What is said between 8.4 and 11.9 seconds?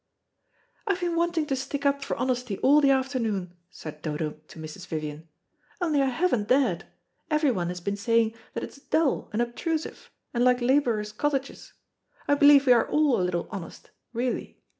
that it is dull and obtrusive, and like labourers' cottages.